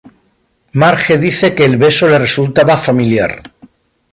Marge 0.73 1.19
dice 1.19 1.53
que 1.53 1.63
el 1.63 1.77
beso 1.77 2.07
le 2.07 2.17
resultaba 2.17 2.75
familiar. 2.75 3.43